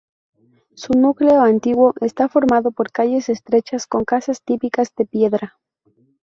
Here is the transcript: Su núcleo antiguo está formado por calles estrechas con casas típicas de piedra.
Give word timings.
Su 0.73 0.93
núcleo 0.97 1.41
antiguo 1.43 1.93
está 2.01 2.27
formado 2.27 2.71
por 2.71 2.91
calles 2.91 3.29
estrechas 3.29 3.85
con 3.85 4.03
casas 4.03 4.41
típicas 4.43 4.91
de 4.97 5.05
piedra. 5.05 5.59